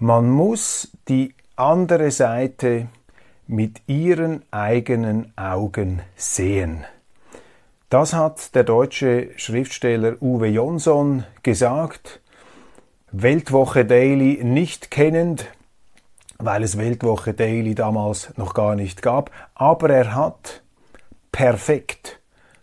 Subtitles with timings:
[0.00, 2.88] Man muss die andere Seite
[3.46, 6.84] mit ihren eigenen Augen sehen.
[7.88, 12.20] Das hat der deutsche Schriftsteller Uwe Jonsson gesagt,
[13.10, 15.50] Weltwoche Daily nicht kennend,
[16.38, 20.62] weil es Weltwoche Daily damals noch gar nicht gab, aber er hat
[21.30, 22.20] perfekt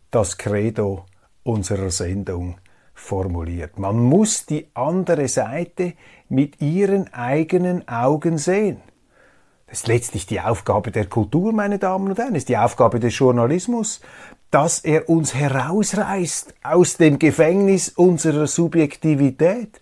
[0.10, 1.06] das Credo
[1.44, 2.58] unserer Sendung
[2.96, 3.78] formuliert.
[3.78, 5.94] Man muss die andere Seite
[6.28, 8.82] mit ihren eigenen Augen sehen.
[9.70, 13.00] Das ist letztlich die Aufgabe der Kultur, meine Damen und Herren, das ist die Aufgabe
[13.00, 14.02] des Journalismus,
[14.50, 19.80] dass er uns herausreißt aus dem Gefängnis unserer Subjektivität,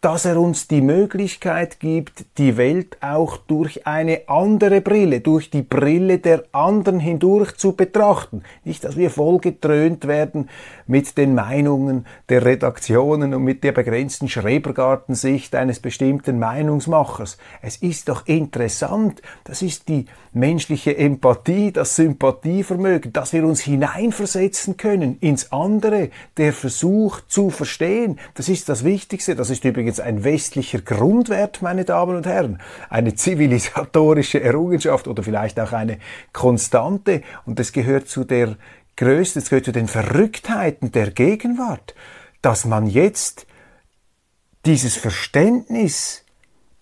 [0.00, 5.62] dass er uns die Möglichkeit gibt, die Welt auch durch eine andere Brille, durch die
[5.62, 8.42] Brille der anderen hindurch zu betrachten.
[8.64, 10.48] Nicht, dass wir vollgetrönt werden
[10.86, 17.36] mit den Meinungen der Redaktionen und mit der begrenzten Schrebergartensicht eines bestimmten Meinungsmachers.
[17.60, 24.76] Es ist doch interessant, das ist die menschliche Empathie, das Sympathievermögen, dass wir uns hineinversetzen
[24.76, 28.20] können ins andere, der Versuch zu verstehen.
[28.34, 32.60] Das ist das Wichtigste, das ist übrigens übrigens ein westlicher Grundwert, meine Damen und Herren,
[32.90, 35.98] eine zivilisatorische Errungenschaft oder vielleicht auch eine
[36.34, 37.22] Konstante.
[37.46, 38.56] Und es gehört zu der
[38.96, 41.94] größten, es gehört zu den Verrücktheiten der Gegenwart,
[42.42, 43.46] dass man jetzt
[44.66, 46.24] dieses Verständnis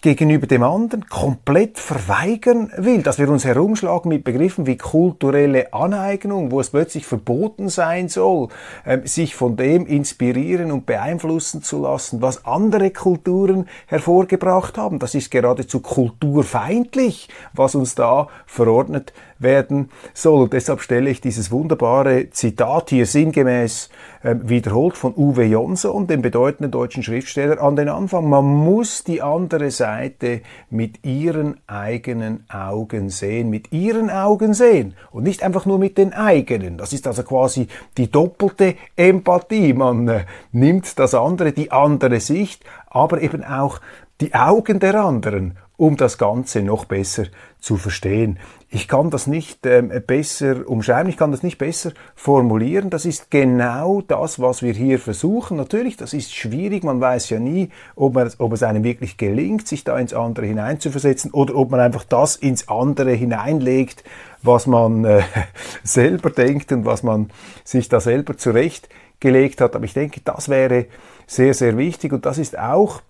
[0.02, 6.50] gegenüber dem anderen komplett verweigern will, dass wir uns herumschlagen mit Begriffen wie kulturelle Aneignung,
[6.50, 8.48] wo es plötzlich verboten sein soll,
[8.84, 14.98] äh, sich von dem inspirieren und beeinflussen zu lassen, was andere Kulturen hervorgebracht haben.
[14.98, 20.42] Das ist geradezu kulturfeindlich, was uns da verordnet werden soll.
[20.44, 23.90] Und deshalb stelle ich dieses wunderbare Zitat hier sinngemäß
[24.22, 28.28] äh, wiederholt von Uwe Jonsson, dem bedeutenden deutschen Schriftsteller, an den Anfang.
[28.28, 35.24] Man muss die andere Seite mit ihren eigenen Augen sehen, mit ihren Augen sehen und
[35.24, 36.78] nicht einfach nur mit den eigenen.
[36.78, 39.72] Das ist also quasi die doppelte Empathie.
[39.72, 43.80] Man äh, nimmt das andere, die andere Sicht, aber eben auch
[44.20, 47.24] die Augen der anderen, um das Ganze noch besser
[47.60, 48.38] zu verstehen.
[48.68, 52.90] Ich kann das nicht ähm, besser umschreiben, ich kann das nicht besser formulieren.
[52.90, 55.56] Das ist genau das, was wir hier versuchen.
[55.56, 59.68] Natürlich, das ist schwierig, man weiß ja nie, ob, man, ob es einem wirklich gelingt,
[59.68, 64.02] sich da ins andere hineinzuversetzen oder ob man einfach das ins andere hineinlegt,
[64.42, 65.22] was man äh,
[65.84, 67.30] selber denkt und was man
[67.62, 69.76] sich da selber zurechtgelegt hat.
[69.76, 70.86] Aber ich denke, das wäre
[71.28, 73.00] sehr, sehr wichtig und das ist auch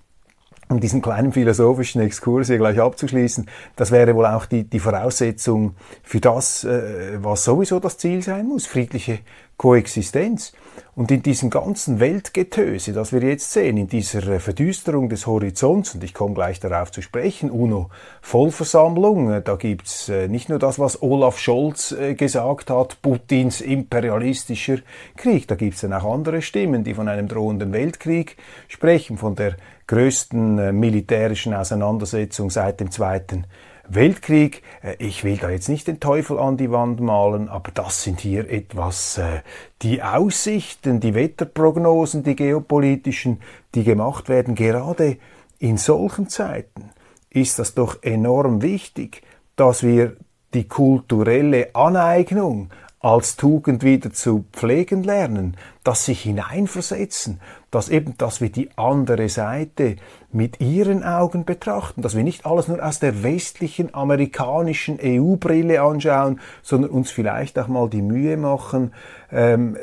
[0.68, 3.46] um diesen kleinen philosophischen Exkurs hier gleich abzuschließen,
[3.76, 8.46] das wäre wohl auch die, die Voraussetzung für das, äh, was sowieso das Ziel sein
[8.46, 9.20] muss, friedliche
[9.56, 10.52] Koexistenz.
[10.94, 15.94] Und in diesem ganzen Weltgetöse, das wir jetzt sehen, in dieser äh, Verdüsterung des Horizonts,
[15.94, 20.78] und ich komme gleich darauf zu sprechen, UNO-Vollversammlung, äh, da gibt's äh, nicht nur das,
[20.78, 24.78] was Olaf Scholz gesagt hat, Putins imperialistischer
[25.16, 28.36] Krieg, da gibt's dann auch andere Stimmen, die von einem drohenden Weltkrieg
[28.68, 29.56] sprechen, von der
[29.86, 33.44] größten militärischen Auseinandersetzung seit dem Zweiten
[33.88, 34.62] Weltkrieg.
[34.82, 38.20] Äh, ich will da jetzt nicht den Teufel an die Wand malen, aber das sind
[38.20, 39.40] hier etwas äh,
[39.82, 43.40] die Aussichten, die Wetterprognosen, die geopolitischen,
[43.74, 44.54] die gemacht werden.
[44.54, 45.18] Gerade
[45.58, 46.90] in solchen Zeiten
[47.30, 49.22] ist das doch enorm wichtig,
[49.56, 50.16] dass wir
[50.54, 52.70] die kulturelle Aneignung
[53.06, 59.28] als Tugend wieder zu pflegen lernen, dass sich hineinversetzen, dass eben, dass wir die andere
[59.28, 59.94] Seite
[60.32, 66.40] mit ihren Augen betrachten, dass wir nicht alles nur aus der westlichen amerikanischen EU-Brille anschauen,
[66.62, 68.92] sondern uns vielleicht auch mal die Mühe machen,
[69.30, 69.76] ähm,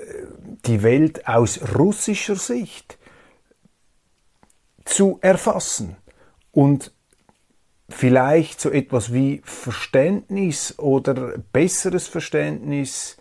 [0.66, 2.98] die Welt aus russischer Sicht
[4.84, 5.96] zu erfassen
[6.52, 6.92] und
[8.04, 13.16] vielleicht so etwas wie Verständnis oder besseres Verständnis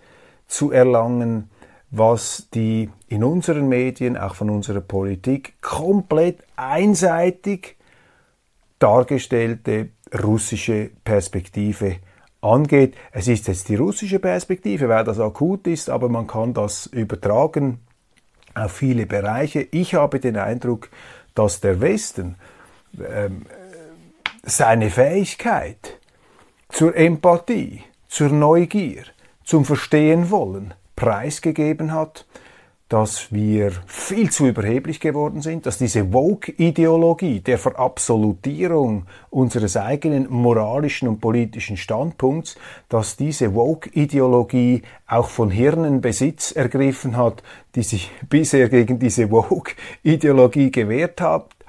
[0.48, 1.50] zu erlangen,
[1.92, 7.76] was die in unseren Medien, auch von unserer Politik, komplett einseitig
[8.80, 9.90] dargestellte
[10.20, 11.98] russische Perspektive
[12.40, 12.96] angeht.
[13.12, 17.78] Es ist jetzt die russische Perspektive, weil das akut ist, aber man kann das übertragen
[18.52, 19.60] auf viele Bereiche.
[19.70, 20.88] Ich habe den Eindruck,
[21.36, 22.34] dass der Westen
[22.98, 23.46] ähm,
[24.42, 26.00] seine Fähigkeit
[26.68, 29.04] zur Empathie, zur Neugier,
[29.44, 32.26] zum Verstehen wollen preisgegeben hat,
[32.88, 41.08] dass wir viel zu überheblich geworden sind, dass diese Woke-Ideologie der Verabsolutierung unseres eigenen moralischen
[41.08, 42.56] und politischen Standpunkts,
[42.90, 47.42] dass diese Woke-Ideologie auch von Hirnen Besitz ergriffen hat,
[47.76, 51.20] die sich bisher gegen diese Woke-Ideologie gewehrt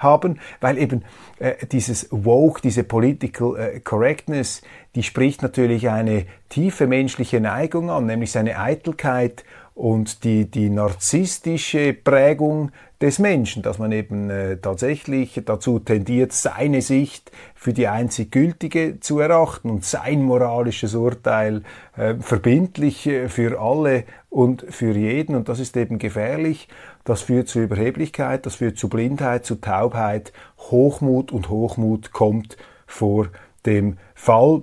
[0.04, 1.02] haben, weil eben
[1.40, 4.62] äh, dieses Woke, diese Political äh, Correctness,
[4.94, 11.92] die spricht natürlich eine tiefe menschliche Neigung an, nämlich seine Eitelkeit und die, die narzisstische
[11.92, 18.30] Prägung des Menschen, dass man eben äh, tatsächlich dazu tendiert, seine Sicht für die einzig
[18.30, 21.64] gültige zu erachten und sein moralisches Urteil
[21.96, 25.34] äh, verbindlich äh, für alle und für jeden.
[25.34, 26.68] Und das ist eben gefährlich.
[27.02, 30.32] Das führt zu Überheblichkeit, das führt zu Blindheit, zu Taubheit.
[30.70, 32.56] Hochmut und Hochmut kommt
[32.86, 33.28] vor
[33.66, 34.62] dem Fall.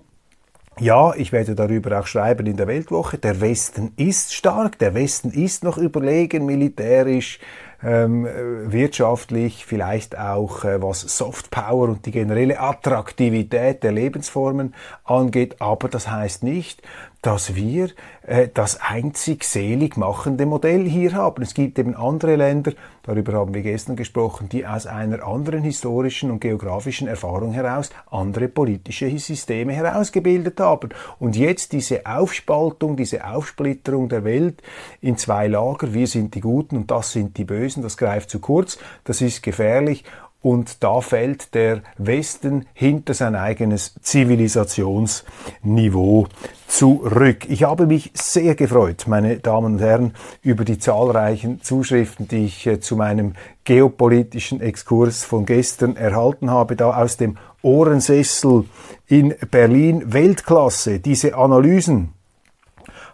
[0.80, 3.18] Ja, ich werde darüber auch schreiben in der Weltwoche.
[3.18, 7.40] Der Westen ist stark, der Westen ist noch überlegen militärisch,
[7.84, 8.26] ähm,
[8.72, 14.74] wirtschaftlich, vielleicht auch äh, was Soft Power und die generelle Attraktivität der Lebensformen
[15.04, 15.62] angeht.
[15.62, 16.82] Aber das heißt nicht,
[17.22, 17.90] dass wir
[18.26, 21.44] äh, das einzig selig machende Modell hier haben.
[21.44, 22.74] Es gibt eben andere Länder,
[23.04, 28.48] darüber haben wir gestern gesprochen, die aus einer anderen historischen und geografischen Erfahrung heraus andere
[28.48, 30.90] politische Systeme herausgebildet haben.
[31.20, 34.62] Und jetzt diese Aufspaltung, diese Aufsplitterung der Welt
[35.00, 38.40] in zwei Lager, wir sind die Guten und das sind die Bösen, das greift zu
[38.40, 40.04] kurz, das ist gefährlich
[40.42, 46.28] und da fällt der Westen hinter sein eigenes Zivilisationsniveau
[46.68, 47.48] zurück.
[47.50, 52.66] Ich habe mich sehr gefreut, meine Damen und Herren, über die zahlreichen Zuschriften, die ich
[52.66, 53.34] äh, zu meinem
[53.66, 58.66] geopolitischen Exkurs von gestern erhalten habe, da aus dem Ohrensessel
[59.08, 61.00] in Berlin Weltklasse.
[61.00, 62.14] Diese Analysen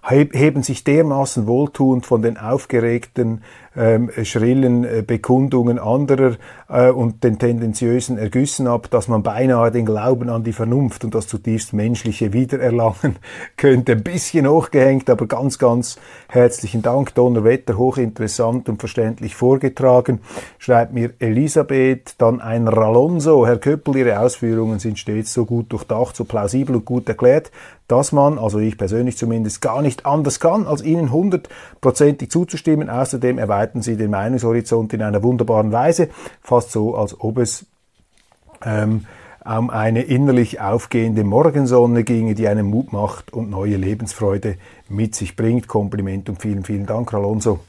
[0.03, 3.41] heben sich dermaßen wohltuend von den aufgeregten
[3.77, 6.35] ähm, schrillen äh, Bekundungen anderer
[6.67, 11.13] äh, und den tendenziösen Ergüssen ab, dass man beinahe den Glauben an die Vernunft und
[11.13, 13.17] das zutiefst Menschliche wiedererlangen
[13.57, 13.91] könnte.
[13.91, 15.97] Ein bisschen hochgehängt, aber ganz, ganz
[16.27, 17.13] herzlichen Dank.
[17.13, 20.21] Donnerwetter, hochinteressant und verständlich vorgetragen.
[20.57, 23.45] Schreibt mir Elisabeth, dann ein Ralonso.
[23.45, 27.51] Herr Köppel, Ihre Ausführungen sind stets so gut durchdacht, so plausibel und gut erklärt,
[27.87, 32.89] dass man, also ich persönlich zumindest, gar nicht anders kann, als Ihnen hundertprozentig zuzustimmen.
[32.89, 36.09] Außerdem erweitern sie den Meinungshorizont in einer wunderbaren Weise,
[36.41, 37.65] fast so, als ob es
[38.65, 39.05] ähm,
[39.45, 44.57] um eine innerlich aufgehende Morgensonne ginge, die einen Mut macht und neue Lebensfreude
[44.89, 45.69] mit sich bringt.
[45.69, 47.61] Kompliment und vielen, vielen Dank, Alonso.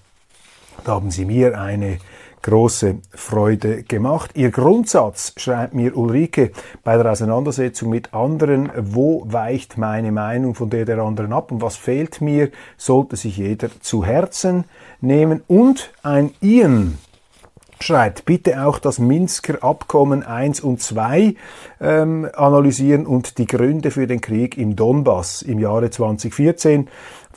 [0.85, 1.99] Da haben Sie mir eine
[2.43, 4.33] große Freude gemacht.
[4.35, 6.53] Ihr Grundsatz, schreibt mir Ulrike,
[6.85, 11.61] bei der Auseinandersetzung mit anderen, wo weicht meine Meinung von der der anderen ab und
[11.63, 14.65] was fehlt mir, sollte sich jeder zu Herzen
[15.01, 15.43] nehmen.
[15.47, 16.99] Und ein Ian
[17.81, 21.35] schreibt, bitte auch das Minsker Abkommen 1 und 2
[21.81, 26.89] ähm, analysieren und die Gründe für den Krieg im Donbass im Jahre 2014,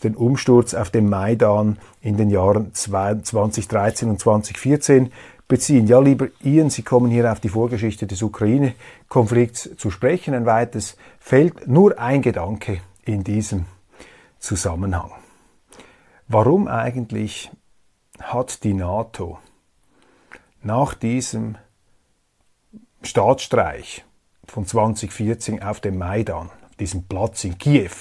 [0.04, 5.12] den Umsturz auf dem Maidan in den Jahren 2013 und 2014
[5.48, 5.86] beziehen.
[5.86, 10.34] Ja, lieber Ian, Sie kommen hier auf die Vorgeschichte des Ukraine-Konflikts zu sprechen.
[10.34, 11.68] Ein weites Feld.
[11.68, 13.66] Nur ein Gedanke in diesem
[14.40, 15.12] Zusammenhang.
[16.28, 17.52] Warum eigentlich
[18.20, 19.40] hat die NATO
[20.64, 21.58] nach diesem
[23.02, 24.06] Staatsstreich
[24.46, 27.92] von 2014 auf dem Maidan, diesem Platz in Kiew,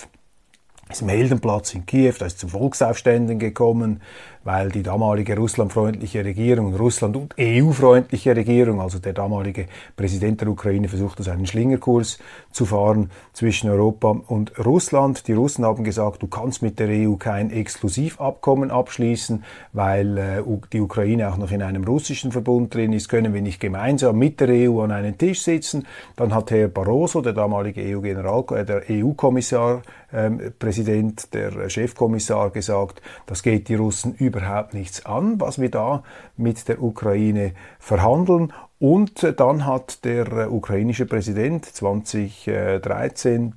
[0.91, 4.01] ist Heldenplatz in Kiew, da ist zu Volksaufständen gekommen,
[4.43, 9.67] weil die damalige russlandfreundliche Regierung, Russland- und EU-freundliche Regierung, also der damalige
[9.97, 12.19] Präsident der Ukraine, versucht, einen Schlingerkurs
[12.51, 15.29] zu fahren zwischen Europa und Russland.
[15.29, 19.45] Die Russen haben gesagt, du kannst mit der EU kein Exklusivabkommen abschließen,
[19.75, 20.43] weil äh,
[20.73, 24.41] die Ukraine auch noch in einem russischen Verbund drin ist, können wir nicht gemeinsam mit
[24.41, 25.87] der EU an einen Tisch sitzen.
[26.17, 29.83] Dann hat Herr Barroso, der damalige EU-General, äh, der EU-Kommissar,
[30.13, 36.03] ähm, Präsident, der Chefkommissar gesagt, das geht die Russen überhaupt nichts an, was wir da
[36.37, 38.53] mit der Ukraine verhandeln.
[38.79, 43.55] Und dann hat der ukrainische Präsident 2013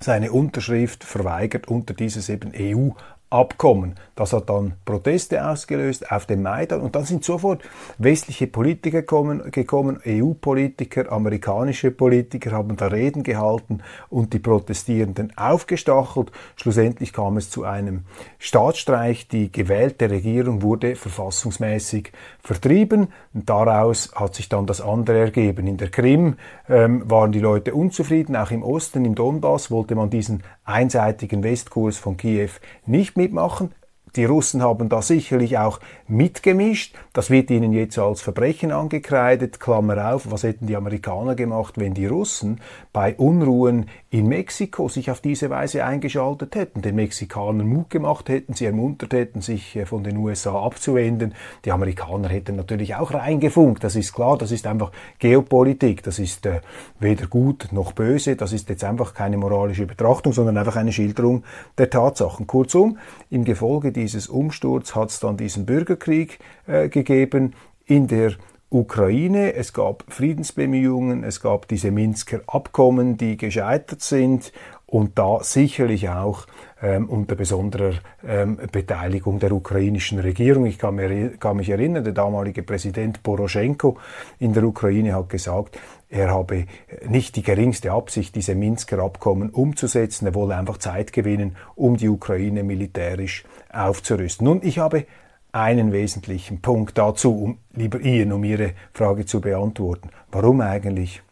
[0.00, 2.90] seine Unterschrift verweigert unter dieses eben EU
[3.32, 3.94] Abkommen.
[4.14, 7.62] Das hat dann Proteste ausgelöst auf dem Maidan und dann sind sofort
[7.96, 16.30] westliche Politiker gekommen, gekommen EU-Politiker, amerikanische Politiker haben da Reden gehalten und die Protestierenden aufgestachelt.
[16.56, 18.04] Schlussendlich kam es zu einem
[18.38, 19.28] Staatsstreich.
[19.28, 23.08] Die gewählte Regierung wurde verfassungsmäßig vertrieben.
[23.32, 25.66] Daraus hat sich dann das andere ergeben.
[25.66, 26.36] In der Krim
[26.68, 31.98] ähm, waren die Leute unzufrieden, auch im Osten, im Donbass wollte man diesen einseitigen Westkurs
[31.98, 32.50] von Kiew
[32.86, 33.72] nicht mitmachen.
[34.16, 36.94] Die Russen haben da sicherlich auch mitgemischt.
[37.14, 39.58] Das wird ihnen jetzt als Verbrechen angekreidet.
[39.58, 42.60] Klammer auf, was hätten die Amerikaner gemacht, wenn die Russen
[42.92, 48.52] bei Unruhen in Mexiko sich auf diese Weise eingeschaltet hätten, den Mexikanern Mut gemacht hätten,
[48.52, 51.34] sie ermuntert hätten, sich äh, von den USA abzuwenden.
[51.64, 53.82] Die Amerikaner hätten natürlich auch reingefunkt.
[53.82, 56.02] Das ist klar, das ist einfach Geopolitik.
[56.02, 56.60] Das ist äh,
[57.00, 58.36] weder gut noch böse.
[58.36, 61.44] Das ist jetzt einfach keine moralische Betrachtung, sondern einfach eine Schilderung
[61.78, 62.46] der Tatsachen.
[62.46, 62.98] Kurzum,
[63.30, 67.54] im Gefolge dieses Umsturz hat es dann diesen Bürgerkrieg äh, gegeben
[67.86, 68.32] in der
[68.68, 69.54] Ukraine.
[69.54, 74.52] Es gab Friedensbemühungen, es gab diese Minsker Abkommen, die gescheitert sind
[74.86, 76.46] und da sicherlich auch
[76.82, 77.94] ähm, unter besonderer
[78.26, 80.66] ähm, Beteiligung der ukrainischen Regierung.
[80.66, 83.98] Ich kann, mir, kann mich erinnern, der damalige Präsident Poroschenko
[84.40, 85.78] in der Ukraine hat gesagt,
[86.12, 86.66] er habe
[87.06, 90.26] nicht die geringste Absicht, diese Minsker Abkommen umzusetzen.
[90.26, 94.44] Er wolle einfach Zeit gewinnen, um die Ukraine militärisch aufzurüsten.
[94.44, 95.06] Nun, ich habe
[95.52, 100.10] einen wesentlichen Punkt dazu, um, lieber Ian, um Ihre Frage zu beantworten.
[100.30, 101.22] Warum eigentlich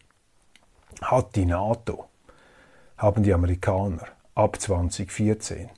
[0.99, 2.05] hat die NATO,
[2.97, 5.69] haben die Amerikaner ab 2014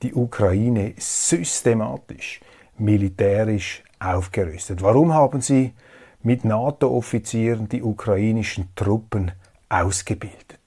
[0.00, 2.40] die Ukraine systematisch
[2.78, 4.80] militärisch aufgerüstet?
[4.80, 5.72] Warum haben sie
[6.24, 9.30] mit NATO-Offizieren die ukrainischen Truppen
[9.68, 10.58] ausgebildet.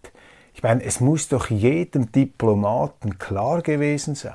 [0.53, 4.33] Ich meine, es muss doch jedem Diplomaten klar gewesen sein,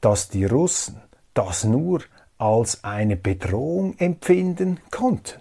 [0.00, 1.00] dass die Russen
[1.34, 2.02] das nur
[2.38, 5.40] als eine Bedrohung empfinden konnten.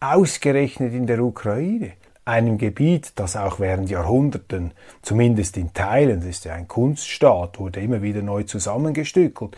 [0.00, 1.92] Ausgerechnet in der Ukraine,
[2.24, 4.72] einem Gebiet, das auch während Jahrhunderten,
[5.02, 9.56] zumindest in Teilen, das ist ja ein Kunststaat, wurde immer wieder neu zusammengestückelt,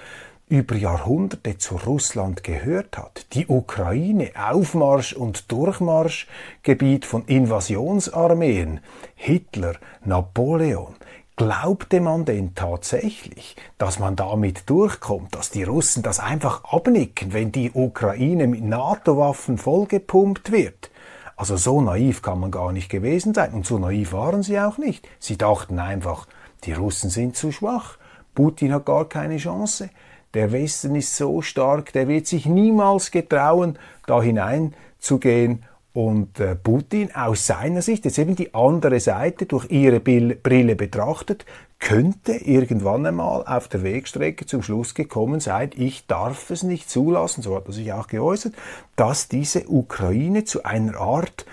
[0.48, 3.26] über Jahrhunderte zu Russland gehört hat.
[3.34, 8.80] Die Ukraine Aufmarsch- und Durchmarschgebiet von Invasionsarmeen,
[9.14, 9.74] Hitler,
[10.04, 10.94] Napoleon.
[11.36, 17.52] Glaubte man denn tatsächlich, dass man damit durchkommt, dass die Russen das einfach abnicken, wenn
[17.52, 20.90] die Ukraine mit NATO-Waffen vollgepumpt wird?
[21.36, 24.78] Also so naiv kann man gar nicht gewesen sein und so naiv waren sie auch
[24.78, 25.06] nicht.
[25.20, 26.26] Sie dachten einfach,
[26.64, 27.98] die Russen sind zu schwach,
[28.34, 29.90] Putin hat gar keine Chance.
[30.34, 35.64] Der Westen ist so stark, der wird sich niemals getrauen, da hineinzugehen.
[35.94, 41.44] Und äh, Putin aus seiner Sicht, jetzt eben die andere Seite durch ihre Brille betrachtet,
[41.80, 47.42] könnte irgendwann einmal auf der Wegstrecke zum Schluss gekommen sein, ich darf es nicht zulassen,
[47.42, 48.54] so hat er sich auch geäußert,
[48.96, 51.46] dass diese Ukraine zu einer Art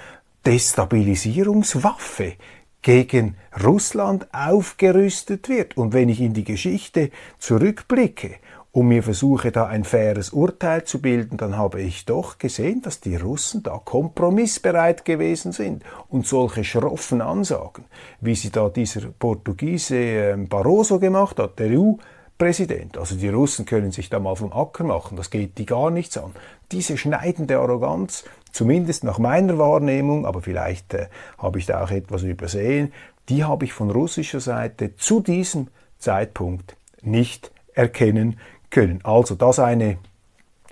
[0.46, 2.34] Destabilisierungswaffe
[2.82, 5.76] gegen Russland aufgerüstet wird.
[5.76, 8.36] Und wenn ich in die Geschichte zurückblicke,
[8.76, 13.00] und mir versuche da ein faires Urteil zu bilden, dann habe ich doch gesehen, dass
[13.00, 17.86] die Russen da kompromissbereit gewesen sind und solche schroffen Ansagen,
[18.20, 22.98] wie sie da dieser Portugiese ähm, Barroso gemacht hat, der EU-Präsident.
[22.98, 26.18] Also die Russen können sich da mal vom Acker machen, das geht die gar nichts
[26.18, 26.34] an.
[26.74, 32.24] Diese schneidende Arroganz, zumindest nach meiner Wahrnehmung, aber vielleicht äh, habe ich da auch etwas
[32.24, 32.92] übersehen,
[33.30, 38.38] die habe ich von russischer Seite zu diesem Zeitpunkt nicht erkennen
[38.76, 39.00] können.
[39.04, 39.98] Also das eine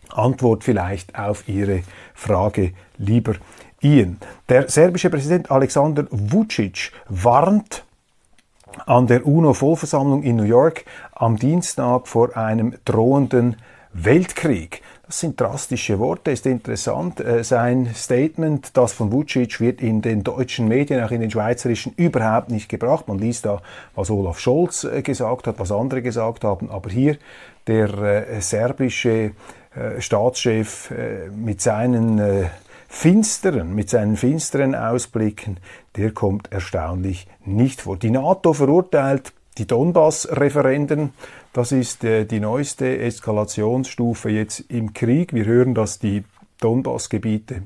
[0.09, 1.81] Antwort vielleicht auf Ihre
[2.13, 3.35] Frage, lieber
[3.81, 4.17] Ian.
[4.49, 7.85] Der serbische Präsident Alexander Vucic warnt
[8.85, 10.83] an der UNO-Vollversammlung in New York
[11.13, 13.55] am Dienstag vor einem drohenden
[13.93, 14.81] Weltkrieg.
[15.13, 17.19] Das sind drastische Worte, ist interessant.
[17.19, 21.93] Äh, sein Statement, das von Vucic, wird in den deutschen Medien, auch in den schweizerischen,
[21.97, 23.07] überhaupt nicht gebracht.
[23.07, 23.61] Man liest da,
[23.93, 26.71] was Olaf Scholz äh, gesagt hat, was andere gesagt haben.
[26.71, 27.17] Aber hier
[27.67, 29.33] der äh, serbische
[29.97, 30.93] Staatschef
[31.35, 32.47] mit seinen
[32.87, 35.57] finsteren, mit seinen finsteren Ausblicken,
[35.95, 37.97] der kommt erstaunlich nicht vor.
[37.97, 41.13] Die NATO verurteilt die Donbass-Referenden.
[41.53, 45.33] Das ist äh, die neueste Eskalationsstufe jetzt im Krieg.
[45.33, 46.23] Wir hören, dass die
[46.59, 47.63] Donbass-Gebiete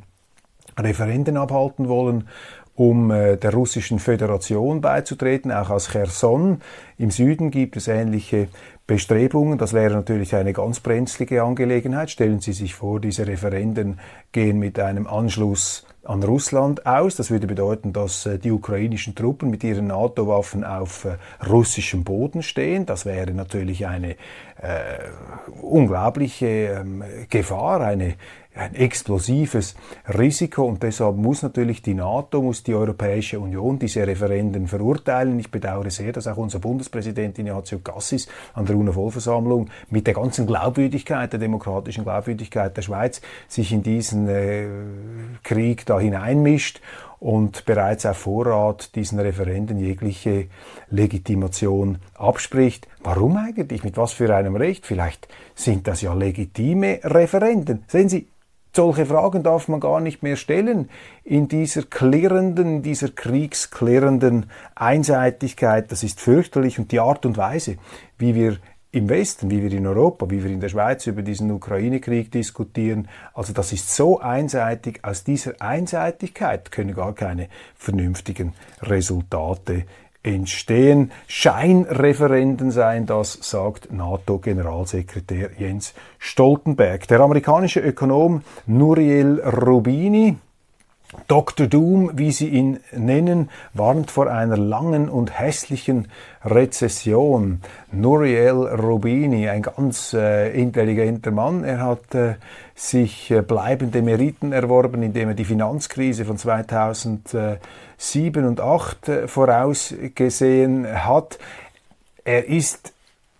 [0.77, 2.27] Referenden abhalten wollen,
[2.75, 5.51] um äh, der russischen Föderation beizutreten.
[5.51, 6.61] Auch aus Cherson
[6.97, 8.49] im Süden gibt es ähnliche
[8.85, 9.57] Bestrebungen.
[9.57, 12.11] Das wäre natürlich eine ganz brenzlige Angelegenheit.
[12.11, 13.99] Stellen Sie sich vor, diese Referenden
[14.31, 17.15] gehen mit einem Anschluss an Russland aus.
[17.15, 22.43] Das würde bedeuten, dass äh, die ukrainischen Truppen mit ihren NATO-Waffen auf äh, russischem Boden
[22.43, 22.85] stehen.
[22.85, 24.15] Das wäre natürlich eine äh,
[25.61, 28.15] unglaubliche ähm, Gefahr, eine
[28.57, 29.75] ein explosives
[30.07, 35.39] Risiko und deshalb muss natürlich die NATO, muss die Europäische Union diese Referenden verurteilen.
[35.39, 40.47] Ich bedauere sehr, dass auch unser Bundespräsident Ignazio Cassis an der UNO-Vollversammlung mit der ganzen
[40.47, 44.67] Glaubwürdigkeit, der demokratischen Glaubwürdigkeit der Schweiz sich in diesen äh,
[45.43, 46.81] Krieg da hineinmischt
[47.19, 50.47] und bereits auf Vorrat diesen Referenden jegliche
[50.89, 52.87] Legitimation abspricht.
[53.01, 53.83] Warum eigentlich?
[53.83, 54.85] Mit was für einem Recht?
[54.85, 57.83] Vielleicht sind das ja legitime Referenden.
[57.87, 58.27] Sehen Sie,
[58.75, 60.89] solche Fragen darf man gar nicht mehr stellen
[61.23, 65.91] in dieser klirrenden, dieser kriegsklirrenden Einseitigkeit.
[65.91, 67.77] Das ist fürchterlich und die Art und Weise,
[68.17, 68.57] wie wir
[68.91, 73.09] im Westen, wie wir in Europa, wie wir in der Schweiz über diesen Ukraine-Krieg diskutieren,
[73.33, 79.85] also das ist so einseitig, aus dieser Einseitigkeit können gar keine vernünftigen Resultate
[80.23, 81.11] entstehen.
[81.27, 87.07] Scheinreferenden sein, das sagt NATO-Generalsekretär Jens Stoltenberg.
[87.07, 90.37] Der amerikanische Ökonom Nuriel Rubini
[91.27, 91.67] Dr.
[91.67, 96.09] Doom, wie sie ihn nennen, warnt vor einer langen und hässlichen
[96.43, 97.61] Rezession.
[97.93, 102.35] Nuriel Rubini, ein ganz äh, intelligenter Mann, er hat äh,
[102.75, 106.37] sich äh, bleibende Meriten erworben, indem er die Finanzkrise von
[107.97, 111.39] 2007 und 2008 äh, vorausgesehen hat.
[112.23, 112.93] Er ist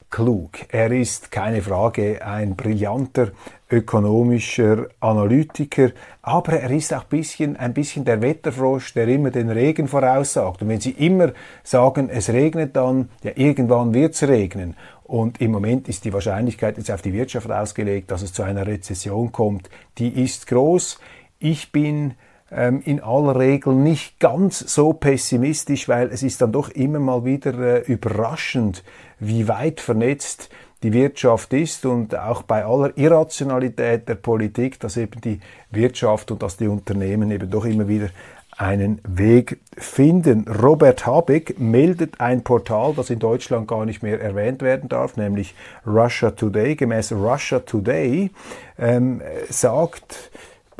[0.10, 0.52] klug.
[0.70, 3.32] Er ist keine Frage ein brillanter
[3.70, 9.90] ökonomischer Analytiker, aber er ist auch bisschen, ein bisschen der Wetterfrosch, der immer den Regen
[9.90, 10.62] voraussagt.
[10.62, 11.34] Und wenn Sie immer
[11.64, 14.78] sagen, es regnet dann, ja, irgendwann wird es regnen.
[15.04, 18.66] Und im Moment ist die Wahrscheinlichkeit jetzt auf die Wirtschaft ausgelegt, dass es zu einer
[18.66, 21.00] Rezession kommt, die ist groß.
[21.40, 22.14] Ich bin
[22.50, 27.54] in aller Regel nicht ganz so pessimistisch, weil es ist dann doch immer mal wieder
[27.60, 28.84] äh, überraschend,
[29.20, 30.50] wie weit vernetzt
[30.84, 35.40] die Wirtschaft ist und auch bei aller Irrationalität der Politik, dass eben die
[35.72, 38.10] Wirtschaft und dass die Unternehmen eben doch immer wieder
[38.58, 40.48] einen Weg finden.
[40.48, 45.54] Robert Habeck meldet ein Portal, das in Deutschland gar nicht mehr erwähnt werden darf, nämlich
[45.86, 46.76] Russia Today.
[46.76, 48.32] Gemäß Russia Today
[48.80, 50.32] ähm, sagt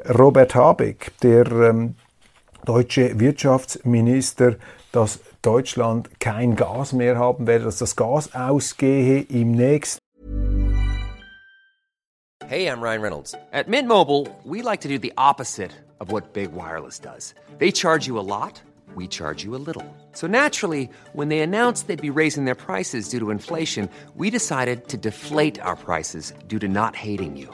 [0.10, 1.96] Robert Habeck, der ähm,
[2.66, 4.56] deutsche Wirtschaftsminister,
[4.92, 10.00] dass Deutschland kein Gas mehr haben werde, dass das Gas ausgehe im nächsten
[12.48, 13.36] Hey, I'm Ryan Reynolds.
[13.52, 17.36] At Mint Mobile, we like to do the opposite of what Big Wireless does.
[17.58, 18.62] They charge you a lot,
[18.96, 19.84] we charge you a little.
[20.14, 24.88] So naturally, when they announced they'd be raising their prices due to inflation, we decided
[24.88, 27.54] to deflate our prices due to not hating you.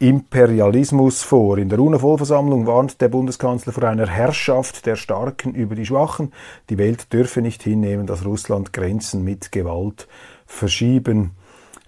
[0.00, 1.58] Imperialismus vor.
[1.58, 6.32] In der UNO-Vollversammlung warnt der Bundeskanzler vor einer Herrschaft der Starken über die Schwachen.
[6.70, 10.08] Die Welt dürfe nicht hinnehmen, dass Russland Grenzen mit Gewalt
[10.46, 11.32] verschieben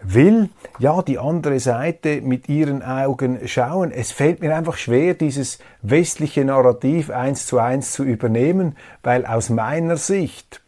[0.02, 0.48] will
[0.78, 3.92] ja die andere Seite mit ihren Augen schauen.
[3.92, 9.48] Es fällt mir einfach schwer, dieses westliche Narrativ eins zu eins zu übernehmen, weil aus
[9.48, 10.60] meiner Sicht,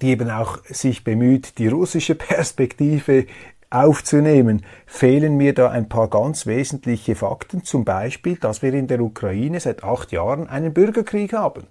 [0.00, 3.26] die eben auch sich bemüht, die russische Perspektive
[3.70, 9.00] aufzunehmen, fehlen mir da ein paar ganz wesentliche Fakten, zum Beispiel, dass wir in der
[9.00, 11.66] Ukraine seit acht Jahren einen Bürgerkrieg haben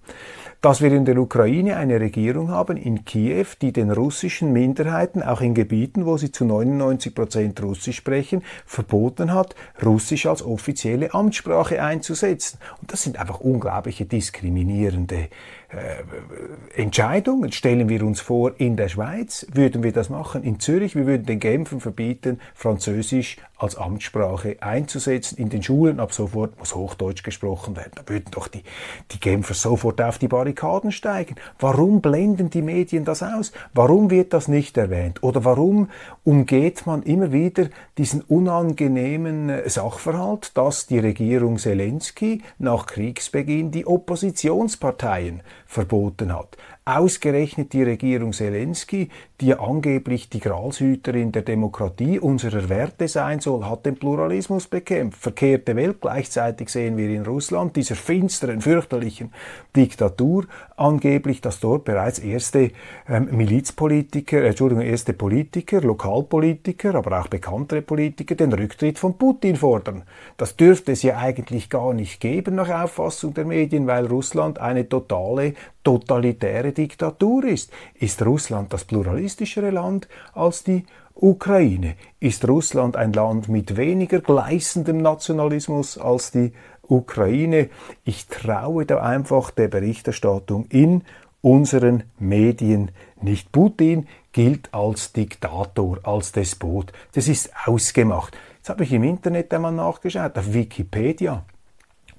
[0.62, 5.42] dass wir in der Ukraine eine Regierung haben, in Kiew, die den russischen Minderheiten, auch
[5.42, 11.82] in Gebieten, wo sie zu 99 Prozent Russisch sprechen, verboten hat, Russisch als offizielle Amtssprache
[11.82, 12.60] einzusetzen.
[12.82, 15.30] Und das sind einfach unglaubliche diskriminierende
[15.70, 17.52] äh, Entscheidungen.
[17.52, 21.26] Stellen wir uns vor, in der Schweiz würden wir das machen, in Zürich, wir würden
[21.26, 25.38] den Genfen verbieten, Französisch als Amtssprache einzusetzen.
[25.38, 27.92] In den Schulen ab sofort muss Hochdeutsch gesprochen werden.
[27.96, 28.64] Da würden doch die,
[29.12, 31.36] die Genfer sofort auf die Barrikaden steigen.
[31.60, 33.52] Warum blenden die Medien das aus?
[33.74, 35.24] Warum wird das nicht erwähnt?
[35.24, 35.90] Oder warum
[36.24, 43.86] umgeht man immer wieder diesen unangenehmen äh, Sachverhalt, dass die Regierung Zelensky nach Kriegsbeginn die
[43.86, 46.58] Oppositionsparteien verboten hat.
[46.88, 49.10] Ausgerechnet die Regierung Zelensky,
[49.42, 55.20] die angeblich die Gralshüterin der Demokratie unserer Werte sein soll, hat den Pluralismus bekämpft.
[55.20, 55.98] Verkehrte Welt.
[56.00, 59.34] Gleichzeitig sehen wir in Russland dieser finsteren, fürchterlichen
[59.76, 60.46] Diktatur
[60.78, 62.70] angeblich, dass dort bereits erste
[63.10, 69.56] ähm, Milizpolitiker, äh, Entschuldigung, erste Politiker, Lokalpolitiker, aber auch bekanntere Politiker den Rücktritt von Putin
[69.56, 70.04] fordern.
[70.38, 74.88] Das dürfte es ja eigentlich gar nicht geben nach Auffassung der Medien, weil Russland eine
[74.88, 77.72] totale totalitäre Diktatur ist.
[77.96, 80.86] Ist Russland das pluralistischere Land als die
[81.16, 81.96] Ukraine?
[82.20, 87.70] Ist Russland ein Land mit weniger gleißendem Nationalismus als die Ukraine?
[88.04, 91.04] Ich traue da einfach der Berichterstattung in
[91.42, 93.52] unseren Medien nicht.
[93.52, 96.92] Putin gilt als Diktator, als Despot.
[97.14, 98.36] Das ist ausgemacht.
[98.58, 101.46] Jetzt habe ich im Internet einmal nachgeschaut, auf Wikipedia.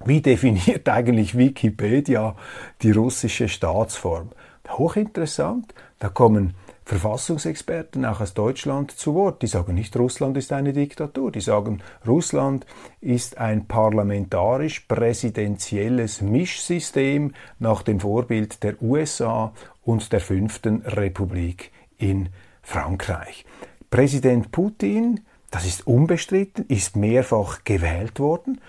[0.04, 2.36] Wie definiert eigentlich Wikipedia
[2.82, 4.30] die russische Staatsform?
[4.68, 5.74] Hochinteressant.
[5.98, 6.54] Da kommen
[6.86, 9.42] Verfassungsexperten auch aus Deutschland zu Wort.
[9.42, 11.32] Die sagen nicht, Russland ist eine Diktatur.
[11.32, 12.64] Die sagen, Russland
[13.00, 19.52] ist ein parlamentarisch-präsidentielles Mischsystem nach dem Vorbild der USA
[19.82, 22.28] und der fünften Republik in
[22.62, 23.44] Frankreich.
[23.90, 28.60] Präsident Putin, das ist unbestritten, ist mehrfach gewählt worden.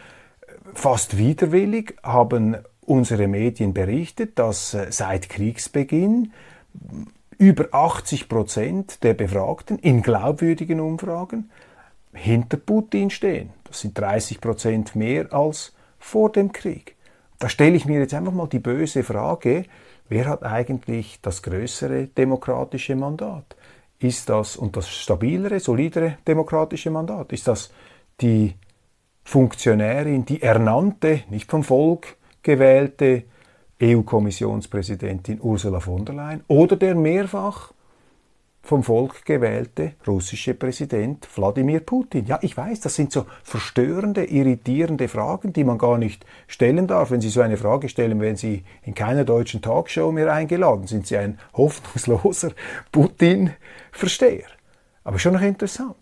[0.73, 2.57] Fast widerwillig haben
[2.87, 6.31] unsere Medien berichtet, dass äh, seit Kriegsbeginn
[7.37, 11.51] über 80 Prozent der Befragten in glaubwürdigen Umfragen
[12.13, 13.51] hinter Putin stehen.
[13.65, 16.95] Das sind 30 Prozent mehr als vor dem Krieg.
[17.39, 19.65] Da stelle ich mir jetzt einfach mal die böse Frage,
[20.09, 23.55] wer hat eigentlich das größere demokratische Mandat?
[23.99, 27.33] Ist das und das stabilere, solidere demokratische Mandat?
[27.33, 27.71] Ist das
[28.21, 28.55] die
[29.23, 32.16] Funktionärin, die ernannte, nicht vom Volk
[32.47, 33.23] gewählte
[33.83, 37.73] EU-Kommissionspräsidentin Ursula von der Leyen oder der mehrfach
[38.61, 42.25] vom Volk gewählte russische Präsident Wladimir Putin.
[42.25, 47.11] Ja, ich weiß, das sind so verstörende, irritierende Fragen, die man gar nicht stellen darf.
[47.11, 51.05] Wenn Sie so eine Frage stellen, wenn Sie in keiner deutschen Talkshow mehr eingeladen sind,
[51.05, 52.51] Sie ein hoffnungsloser
[52.93, 54.47] Putin-Versteher.
[55.03, 55.97] Aber schon noch interessant.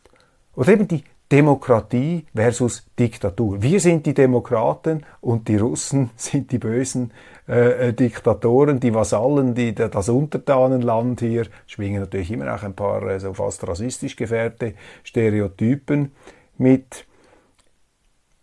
[0.56, 3.62] Oder eben die Demokratie versus Diktatur.
[3.62, 7.12] Wir sind die Demokraten und die Russen sind die bösen
[7.48, 13.02] äh, äh, Diktatoren, die Vasallen, die, das Untertanenland hier, schwingen natürlich immer auch ein paar
[13.04, 16.12] äh, so fast rassistisch gefährte Stereotypen
[16.58, 17.06] mit.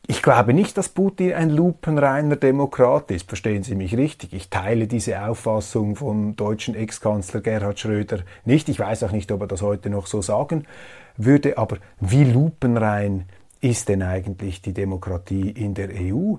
[0.09, 4.33] Ich glaube nicht, dass Putin ein lupenreiner Demokrat ist, verstehen Sie mich richtig.
[4.33, 8.69] Ich teile diese Auffassung vom deutschen Ex-Kanzler Gerhard Schröder nicht.
[8.69, 10.67] Ich weiß auch nicht, ob er das heute noch so sagen
[11.17, 11.57] würde.
[11.57, 13.27] Aber wie lupenrein
[13.61, 16.35] ist denn eigentlich die Demokratie in der EU?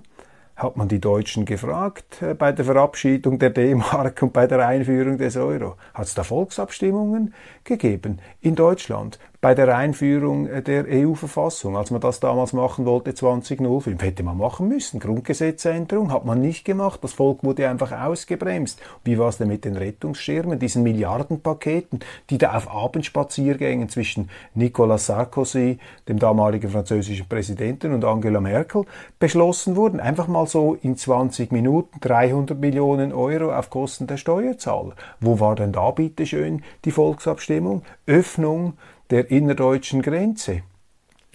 [0.57, 5.17] Hat man die Deutschen gefragt äh, bei der Verabschiedung der D-Mark und bei der Einführung
[5.17, 5.77] des Euro?
[5.93, 9.19] Hat es da Volksabstimmungen gegeben in Deutschland?
[9.43, 14.01] Bei der Einführung äh, der EU-Verfassung, als man das damals machen wollte, 2005.
[14.01, 15.01] Hätte man machen müssen.
[15.01, 17.03] Grundgesetzänderung hat man nicht gemacht.
[17.03, 18.81] Das Volk wurde einfach ausgebremst.
[19.03, 25.07] Wie war es denn mit den Rettungsschirmen, diesen Milliardenpaketen, die da auf Abendspaziergängen zwischen Nicolas
[25.07, 25.77] Sarkozy,
[26.07, 28.85] dem damaligen französischen Präsidenten, und Angela Merkel
[29.19, 29.99] beschlossen wurden?
[29.99, 34.95] Einfach mal so in 20 Minuten 300 Millionen Euro auf Kosten der Steuerzahler.
[35.19, 37.81] Wo war denn da bitte schön die Volksabstimmung?
[38.05, 38.77] Öffnung
[39.09, 40.63] der innerdeutschen Grenze.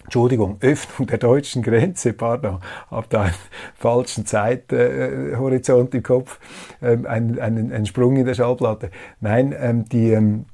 [0.09, 3.35] Entschuldigung, Öffnung der deutschen Grenze, pardon, habe da einen
[3.75, 6.39] falschen Zeithorizont äh, im Kopf,
[6.81, 8.89] ähm, einen, einen, einen Sprung in der Schallplatte.
[9.21, 10.45] Nein, ähm, die, ähm,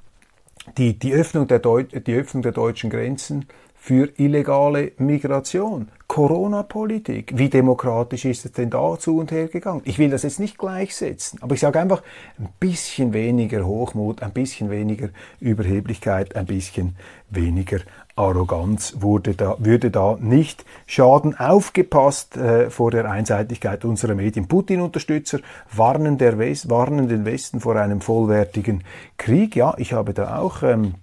[0.77, 7.33] die, die, Öffnung der die Öffnung der deutschen Grenzen für illegale Migration, Corona-Politik.
[7.35, 9.81] Wie demokratisch ist es denn da zu und her gegangen?
[9.83, 12.01] Ich will das jetzt nicht gleichsetzen, aber ich sage einfach
[12.39, 15.09] ein bisschen weniger Hochmut, ein bisschen weniger
[15.41, 16.95] Überheblichkeit, ein bisschen
[17.29, 17.79] weniger
[18.15, 21.37] Arroganz wurde da, würde da nicht schaden.
[21.37, 24.47] Aufgepasst äh, vor der Einseitigkeit unserer Medien.
[24.47, 25.39] Putin-Unterstützer
[25.73, 28.85] warnen, warnen den Westen vor einem vollwertigen
[29.17, 29.57] Krieg.
[29.57, 30.93] Ja, ich habe da auch ähm,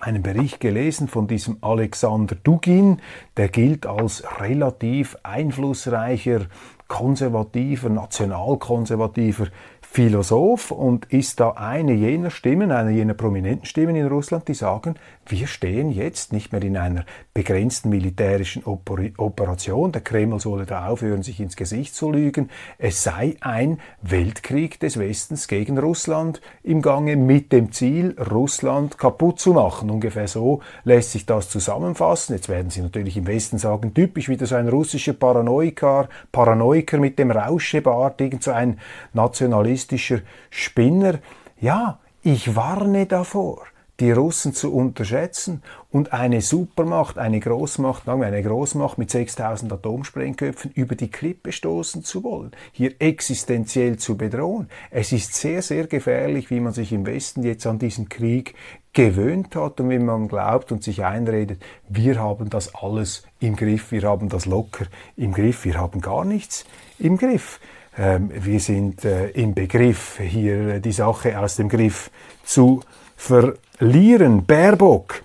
[0.00, 3.00] einen Bericht gelesen von diesem Alexander Dugin,
[3.36, 6.46] der gilt als relativ einflussreicher,
[6.88, 9.48] konservativer, nationalkonservativer
[9.90, 14.96] Philosoph und ist da eine jener Stimmen, eine jener prominenten Stimmen in Russland, die sagen,
[15.26, 19.92] wir stehen jetzt nicht mehr in einer begrenzten militärischen Operation.
[19.92, 22.50] Der Kreml solle da aufhören, sich ins Gesicht zu lügen.
[22.78, 29.40] Es sei ein Weltkrieg des Westens gegen Russland im Gange mit dem Ziel, Russland kaputt
[29.40, 29.90] zu machen.
[29.90, 32.34] Ungefähr so lässt sich das zusammenfassen.
[32.34, 37.18] Jetzt werden Sie natürlich im Westen sagen, typisch wieder so ein russischer Paranoiker, Paranoiker mit
[37.18, 38.78] dem Rauschebart, irgend so ein
[39.12, 41.18] Nationalist nationalistischer Spinner.
[41.60, 43.62] Ja, ich warne davor,
[44.00, 50.96] die Russen zu unterschätzen und eine Supermacht, eine Großmacht, eine Großmacht mit 6000 Atomsprengköpfen über
[50.96, 54.68] die Klippe stoßen zu wollen, hier existenziell zu bedrohen.
[54.90, 58.54] Es ist sehr, sehr gefährlich, wie man sich im Westen jetzt an diesen Krieg
[58.92, 63.92] gewöhnt hat und wie man glaubt und sich einredet, wir haben das alles im Griff,
[63.92, 64.86] wir haben das locker
[65.16, 66.66] im Griff, wir haben gar nichts
[66.98, 67.60] im Griff.
[67.98, 72.10] Ähm, wir sind äh, im Begriff, hier die Sache aus dem Griff
[72.44, 72.82] zu
[73.16, 74.44] verlieren.
[74.44, 75.22] Baerbock,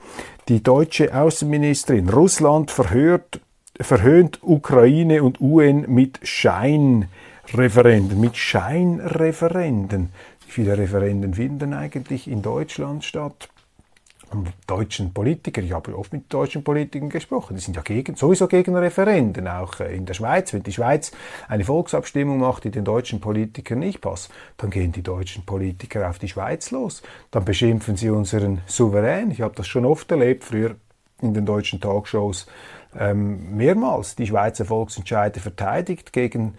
[0.47, 3.41] die deutsche Außenministerin, Russland verhört,
[3.79, 8.19] verhöhnt Ukraine und UN mit Scheinreferenden.
[8.19, 10.09] Mit Scheinreferenden.
[10.45, 13.49] Wie viele Referenden finden eigentlich in Deutschland statt?
[14.67, 18.75] Deutschen Politiker, ich habe oft mit deutschen Politikern gesprochen, die sind ja gegen, sowieso gegen
[18.75, 20.53] Referenden, auch äh, in der Schweiz.
[20.53, 21.11] Wenn die Schweiz
[21.47, 26.19] eine Volksabstimmung macht, die den deutschen Politikern nicht passt, dann gehen die deutschen Politiker auf
[26.19, 27.01] die Schweiz los.
[27.31, 29.31] Dann beschimpfen sie unseren Souverän.
[29.31, 30.75] Ich habe das schon oft erlebt, früher
[31.21, 32.47] in den deutschen Talkshows
[32.97, 36.55] ähm, mehrmals die Schweizer Volksentscheide verteidigt gegen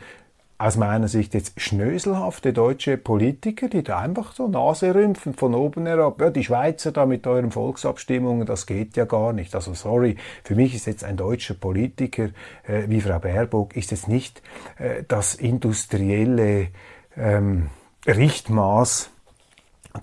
[0.63, 5.87] aus meiner Sicht jetzt schnöselhafte deutsche Politiker, die da einfach so Nase rümpfen von oben
[5.87, 6.21] herab.
[6.21, 9.57] Ja, die Schweizer da mit euren Volksabstimmungen, das geht ja gar nicht.
[9.57, 12.29] Also sorry, für mich ist jetzt ein deutscher Politiker
[12.63, 14.41] äh, wie Frau Baerbock, ist jetzt nicht
[14.79, 16.69] äh, das industrielle
[17.17, 17.71] ähm,
[18.07, 19.11] Richtmaß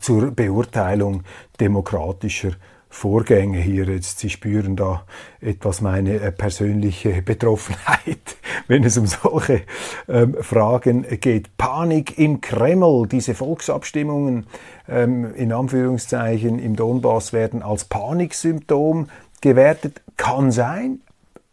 [0.02, 1.24] zur Beurteilung
[1.62, 2.52] demokratischer
[2.90, 4.20] Vorgänge hier jetzt.
[4.20, 5.04] Sie spüren da
[5.42, 9.62] etwas meine äh, persönliche Betroffenheit, wenn es um solche
[10.08, 11.56] ähm, Fragen geht.
[11.58, 14.48] Panik im Kreml, diese Volksabstimmungen
[14.88, 19.10] ähm, in Anführungszeichen im Donbass werden als Paniksymptom
[19.42, 20.02] gewertet.
[20.18, 21.00] Kann sein,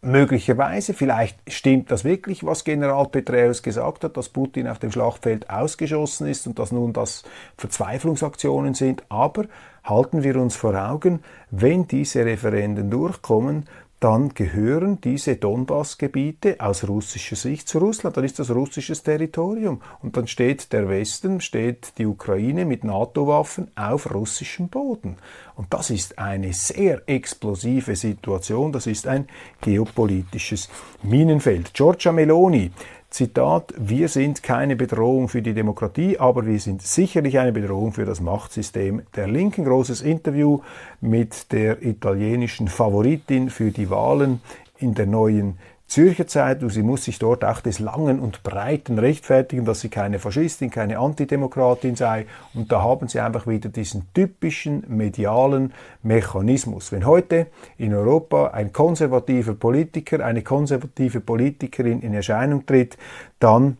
[0.06, 5.50] möglicherweise, vielleicht stimmt das wirklich, was General Petraeus gesagt hat, dass Putin auf dem Schlachtfeld
[5.50, 7.24] ausgeschossen ist und dass nun das
[7.58, 9.44] Verzweiflungsaktionen sind, aber
[9.86, 11.20] halten wir uns vor Augen,
[11.50, 13.64] wenn diese Referenden durchkommen,
[13.98, 18.16] dann gehören diese Donbass-Gebiete aus russischer Sicht zu Russland.
[18.16, 19.80] Dann ist das russisches Territorium.
[20.02, 25.16] Und dann steht der Westen, steht die Ukraine mit NATO-Waffen auf russischem Boden.
[25.54, 28.70] Und das ist eine sehr explosive Situation.
[28.70, 29.28] Das ist ein
[29.62, 30.68] geopolitisches
[31.02, 31.72] Minenfeld.
[31.72, 32.72] Giorgia Meloni
[33.10, 38.04] Zitat, wir sind keine Bedrohung für die Demokratie, aber wir sind sicherlich eine Bedrohung für
[38.04, 39.64] das Machtsystem der Linken.
[39.64, 40.60] Großes Interview
[41.00, 44.40] mit der italienischen Favoritin für die Wahlen
[44.78, 49.64] in der neuen Zürcher Zeitung, sie muss sich dort auch des Langen und Breiten rechtfertigen,
[49.64, 52.26] dass sie keine Faschistin, keine Antidemokratin sei.
[52.54, 55.72] Und da haben sie einfach wieder diesen typischen medialen
[56.02, 56.90] Mechanismus.
[56.90, 57.46] Wenn heute
[57.78, 62.98] in Europa ein konservativer Politiker, eine konservative Politikerin in Erscheinung tritt,
[63.38, 63.78] dann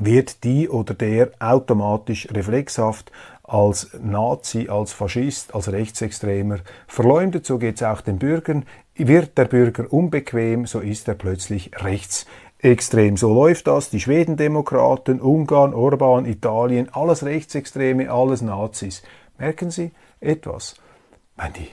[0.00, 3.12] wird die oder der automatisch reflexhaft
[3.48, 7.46] als Nazi, als Faschist, als Rechtsextremer verleumdet.
[7.46, 8.64] So geht es auch den Bürgern.
[8.94, 13.16] Wird der Bürger unbequem, so ist er plötzlich rechtsextrem.
[13.16, 13.90] So läuft das.
[13.90, 19.02] Die Schwedendemokraten, Ungarn, Orban, Italien, alles Rechtsextreme, alles Nazis.
[19.38, 20.76] Merken Sie etwas?
[21.56, 21.68] Die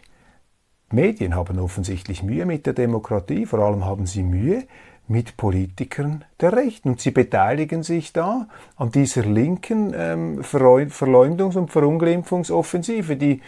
[0.95, 4.65] Medien haben offensichtlich Mühe mit der Demokratie, vor allem haben sie Mühe
[5.07, 6.89] mit Politikern der Rechten.
[6.89, 13.15] Und sie beteiligen sich da an dieser linken ähm, Verleumdungs- und Verunglimpfungsoffensive.
[13.15, 13.41] Die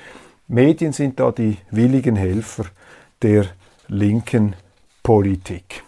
[0.48, 2.65] Medien sind da die willigen Helfer
[3.22, 3.46] der
[3.88, 4.56] linken
[5.04, 5.84] Politik.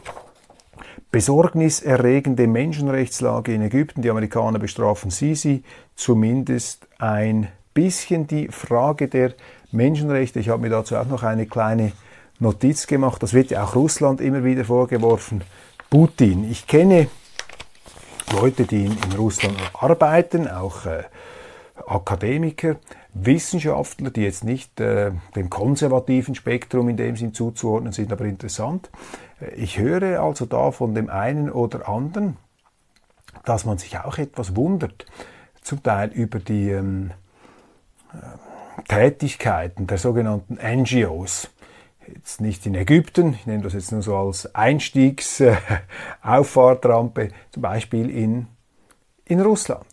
[1.12, 4.01] Besorgniserregende Menschenrechtslage in Ägypten.
[4.01, 5.63] Die Amerikaner bestrafen Sisi
[5.95, 9.34] zumindest ein bisschen die Frage der
[9.71, 10.39] Menschenrechte.
[10.39, 11.93] Ich habe mir dazu auch noch eine kleine
[12.39, 13.21] Notiz gemacht.
[13.21, 15.43] Das wird ja auch Russland immer wieder vorgeworfen.
[15.89, 16.49] Putin.
[16.49, 17.08] Ich kenne
[18.32, 21.04] Leute, die in, in Russland arbeiten, auch äh,
[21.88, 22.78] Akademiker,
[23.13, 28.89] Wissenschaftler, die jetzt nicht äh, dem konservativen Spektrum in dem Sinn zuzuordnen sind, aber interessant.
[29.41, 32.38] Äh, ich höre also da von dem einen oder anderen,
[33.45, 35.06] dass man sich auch etwas wundert,
[35.62, 37.12] zum Teil über die ähm,
[38.13, 41.49] äh, Tätigkeiten der sogenannten NGOs.
[42.13, 48.10] Jetzt nicht in Ägypten, ich nehme das jetzt nur so als Einstiegsauffahrtrampe, äh, zum Beispiel
[48.10, 48.48] in,
[49.26, 49.86] in Russland.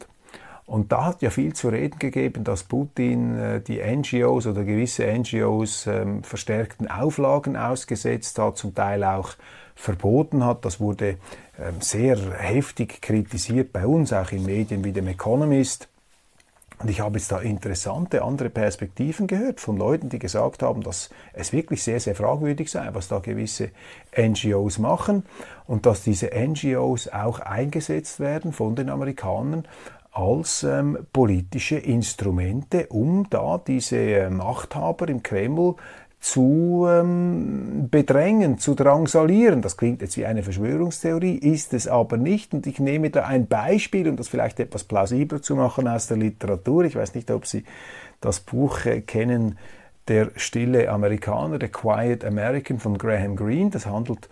[0.64, 5.06] Und da hat ja viel zu reden gegeben, dass Putin äh, die NGOs oder gewisse
[5.06, 9.34] NGOs ähm, verstärkten Auflagen ausgesetzt hat, zum Teil auch
[9.74, 10.64] verboten hat.
[10.64, 11.18] Das wurde
[11.58, 15.88] ähm, sehr heftig kritisiert bei uns, auch in Medien wie dem Economist.
[16.78, 21.08] Und ich habe jetzt da interessante andere Perspektiven gehört von Leuten, die gesagt haben, dass
[21.32, 23.70] es wirklich sehr, sehr fragwürdig sei, was da gewisse
[24.16, 25.24] NGOs machen
[25.66, 29.66] und dass diese NGOs auch eingesetzt werden von den Amerikanern
[30.12, 35.76] als ähm, politische Instrumente, um da diese äh, Machthaber im Kreml
[36.20, 39.62] zu ähm, bedrängen, zu drangsalieren.
[39.62, 42.54] Das klingt jetzt wie eine Verschwörungstheorie, ist es aber nicht.
[42.54, 46.16] Und ich nehme da ein Beispiel, um das vielleicht etwas plausibler zu machen aus der
[46.16, 46.84] Literatur.
[46.84, 47.64] Ich weiß nicht, ob Sie
[48.20, 49.58] das Buch äh, kennen,
[50.08, 53.70] Der stille Amerikaner, The Quiet American von Graham Greene.
[53.70, 54.28] Das handelt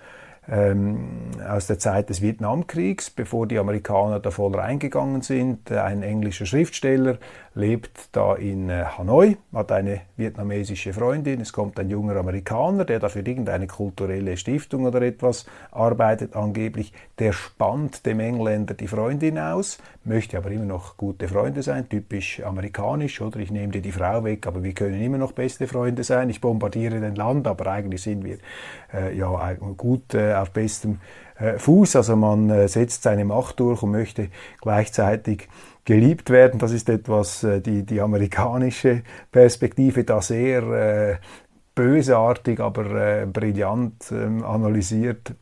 [0.49, 5.73] ähm, aus der Zeit des Vietnamkriegs, bevor die Amerikaner da voll reingegangen sind.
[5.73, 7.19] Ein englischer Schriftsteller
[7.55, 11.41] lebt da in äh, Hanoi, hat eine vietnamesische Freundin.
[11.41, 16.93] Es kommt ein junger Amerikaner, der da für irgendeine kulturelle Stiftung oder etwas arbeitet, angeblich.
[17.19, 22.43] Der spannt dem Engländer die Freundin aus, möchte aber immer noch gute Freunde sein, typisch
[22.43, 26.03] amerikanisch, oder ich nehme dir die Frau weg, aber wir können immer noch beste Freunde
[26.03, 26.31] sein.
[26.31, 28.39] Ich bombardiere den Land, aber eigentlich sind wir
[28.93, 30.99] äh, ja gut äh, auf bestem
[31.39, 31.97] äh, Fuß.
[31.97, 34.29] Also man äh, setzt seine Macht durch und möchte
[34.61, 35.49] gleichzeitig
[35.85, 36.59] geliebt werden.
[36.59, 41.17] Das ist etwas, äh, die, die amerikanische Perspektive da sehr äh,
[41.75, 45.35] bösartig, aber äh, brillant ähm, analysiert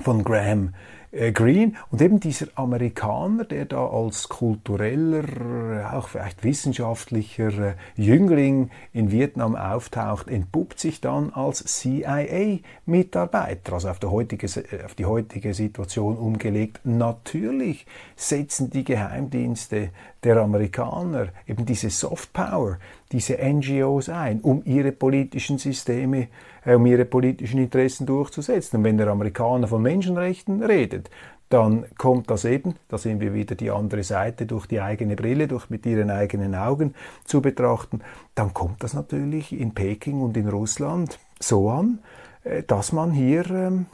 [0.00, 0.74] von Graham
[1.10, 9.10] Green und eben dieser Amerikaner, der da als kultureller, auch vielleicht wissenschaftlicher äh, Jüngling in
[9.10, 16.18] Vietnam auftaucht, entpuppt sich dann als CIA-Mitarbeiter, also auf, heutige, äh, auf die heutige Situation
[16.18, 16.80] umgelegt.
[16.84, 19.88] Natürlich setzen die Geheimdienste
[20.24, 22.78] der Amerikaner eben diese Soft Power,
[23.12, 26.28] diese NGOs ein, um ihre politischen Systeme,
[26.64, 28.78] äh, um ihre politischen Interessen durchzusetzen.
[28.78, 31.10] Und wenn der Amerikaner von Menschenrechten redet,
[31.48, 35.48] dann kommt das eben, da sehen wir wieder die andere Seite durch die eigene Brille,
[35.48, 36.94] durch mit ihren eigenen Augen
[37.24, 38.00] zu betrachten,
[38.34, 42.00] dann kommt das natürlich in Peking und in Russland so an,
[42.44, 43.86] äh, dass man hier ähm,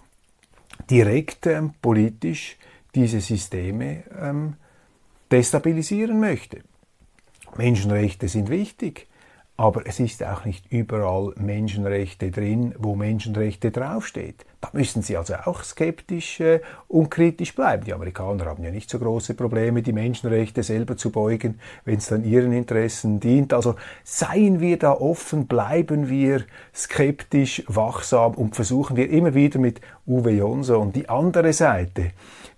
[0.91, 2.57] direkt ähm, politisch
[2.95, 4.55] diese Systeme ähm,
[5.31, 6.61] destabilisieren möchte.
[7.57, 9.09] Menschenrechte sind wichtig,
[9.57, 14.45] aber es ist auch nicht überall Menschenrechte drin, wo Menschenrechte draufsteht.
[14.61, 17.85] Da müssen Sie also auch skeptisch äh, und kritisch bleiben.
[17.85, 22.09] Die Amerikaner haben ja nicht so große Probleme, die Menschenrechte selber zu beugen, wenn es
[22.09, 23.53] dann ihren Interessen dient.
[23.53, 29.81] Also seien wir da offen, bleiben wir skeptisch, wachsam und versuchen wir immer wieder mit
[30.05, 32.11] Uwe Jonso und die andere Seite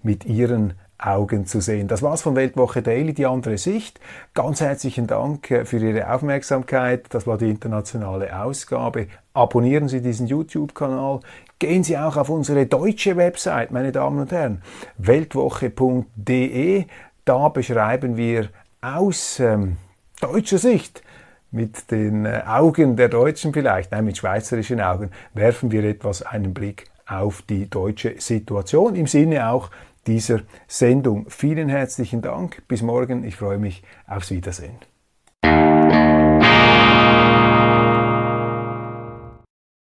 [0.02, 1.88] mit ihren Augen zu sehen.
[1.88, 4.00] Das war's von Weltwoche Daily, die andere Sicht.
[4.35, 7.06] Ganz herzlichen Dank äh, für Ihre Aufmerksamkeit.
[7.11, 9.09] Das war die internationale Ausgabe.
[9.35, 11.20] Abonnieren Sie diesen YouTube-Kanal.
[11.59, 14.62] Gehen Sie auch auf unsere deutsche Website, meine Damen und Herren,
[14.98, 16.85] weltwoche.de.
[17.24, 19.76] Da beschreiben wir aus ähm,
[20.20, 21.02] deutscher Sicht
[21.50, 26.54] mit den äh, Augen der Deutschen vielleicht, nein, mit schweizerischen Augen, werfen wir etwas einen
[26.54, 29.70] Blick auf die deutsche Situation im Sinne auch
[30.06, 31.26] dieser Sendung.
[31.28, 32.62] Vielen herzlichen Dank.
[32.68, 33.24] Bis morgen.
[33.24, 34.76] Ich freue mich aufs Wiedersehen.